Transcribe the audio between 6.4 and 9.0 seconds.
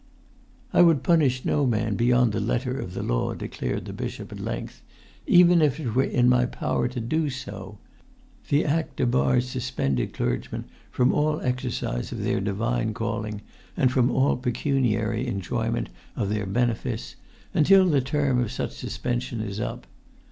power to do so. The Act